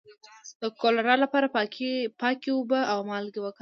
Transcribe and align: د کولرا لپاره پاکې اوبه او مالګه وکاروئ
د 0.61 0.63
کولرا 0.81 1.15
لپاره 1.23 1.47
پاکې 2.25 2.49
اوبه 2.57 2.79
او 2.91 2.99
مالګه 3.09 3.39
وکاروئ 3.41 3.59